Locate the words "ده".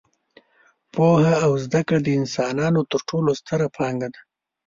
4.13-4.21